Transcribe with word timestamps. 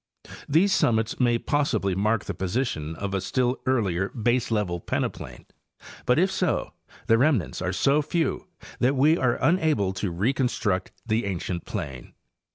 These 0.49 0.73
summits 0.73 1.19
may 1.19 1.37
possibly 1.37 1.93
mark 1.93 2.25
the 2.25 2.33
position 2.33 2.95
of 2.95 3.13
a 3.13 3.21
still. 3.21 3.59
earlier 3.67 4.09
baselevel 4.15 4.83
peneplain; 4.83 5.45
but 6.07 6.17
if 6.17 6.31
so, 6.31 6.73
the 7.05 7.19
remnants 7.19 7.61
are 7.61 7.71
so 7.71 8.01
few 8.01 8.47
that 8.79 8.95
we 8.95 9.15
are 9.15 9.35
unable 9.39 9.93
to 9.93 10.09
reconstruct 10.09 10.91
the 11.05 11.25
ancient 11.25 11.65
plain. 11.65 12.13